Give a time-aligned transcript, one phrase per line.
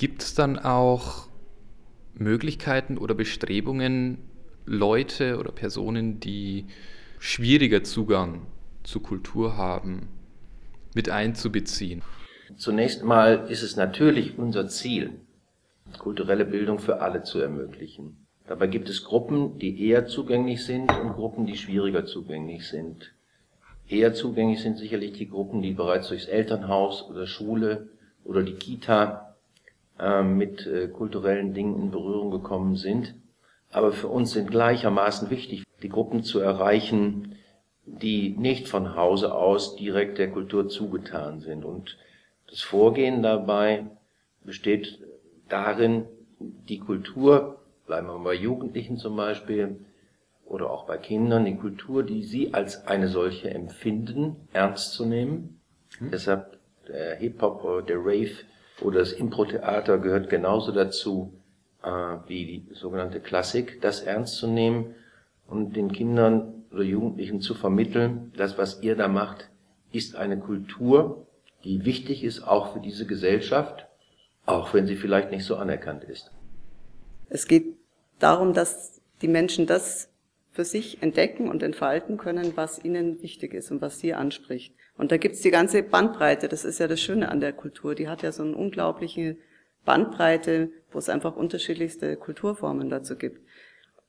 [0.00, 1.26] Gibt es dann auch
[2.14, 4.16] Möglichkeiten oder Bestrebungen,
[4.64, 6.64] Leute oder Personen, die
[7.18, 8.46] schwieriger Zugang
[8.82, 10.08] zur Kultur haben,
[10.94, 12.00] mit einzubeziehen?
[12.56, 15.20] Zunächst mal ist es natürlich unser Ziel,
[15.98, 18.26] kulturelle Bildung für alle zu ermöglichen.
[18.46, 23.12] Dabei gibt es Gruppen, die eher zugänglich sind und Gruppen, die schwieriger zugänglich sind.
[23.86, 27.90] Eher zugänglich sind sicherlich die Gruppen, die bereits durchs Elternhaus oder Schule
[28.24, 29.29] oder die Kita
[30.00, 33.14] äh, mit äh, kulturellen Dingen in Berührung gekommen sind.
[33.70, 37.36] Aber für uns sind gleichermaßen wichtig, die Gruppen zu erreichen,
[37.84, 41.64] die nicht von Hause aus direkt der Kultur zugetan sind.
[41.64, 41.98] Und
[42.48, 43.86] das Vorgehen dabei
[44.44, 44.98] besteht
[45.48, 46.06] darin,
[46.38, 49.84] die Kultur, bleiben wir mal bei Jugendlichen zum Beispiel,
[50.46, 55.60] oder auch bei Kindern, die Kultur, die sie als eine solche empfinden, ernst zu nehmen.
[56.00, 56.10] Mhm.
[56.10, 58.36] Deshalb der Hip-Hop oder der Rave
[58.82, 61.32] oder das Impro-Theater gehört genauso dazu
[61.82, 61.88] äh,
[62.26, 64.94] wie die sogenannte Klassik, das ernst zu nehmen
[65.46, 69.50] und den Kindern oder Jugendlichen zu vermitteln, das, was ihr da macht,
[69.92, 71.26] ist eine Kultur,
[71.64, 73.86] die wichtig ist auch für diese Gesellschaft,
[74.46, 76.30] auch wenn sie vielleicht nicht so anerkannt ist.
[77.28, 77.76] Es geht
[78.18, 80.09] darum, dass die Menschen das
[80.60, 84.74] für sich entdecken und entfalten können, was ihnen wichtig ist und was sie anspricht.
[84.98, 88.08] Und da gibt's die ganze Bandbreite, das ist ja das Schöne an der Kultur, die
[88.08, 89.38] hat ja so eine unglaubliche
[89.86, 93.40] Bandbreite, wo es einfach unterschiedlichste Kulturformen dazu gibt.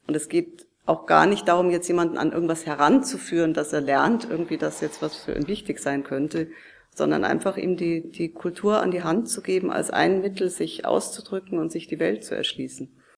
[0.07, 4.29] Und es geht auch gar nicht darum, jetzt jemanden an irgendwas heranzuführen, dass er lernt,
[4.29, 6.49] irgendwie, dass jetzt was für ihn wichtig sein könnte,
[6.93, 10.83] sondern einfach ihm die, die Kultur an die Hand zu geben als ein Mittel, sich
[10.83, 12.91] auszudrücken und sich die Welt zu erschließen.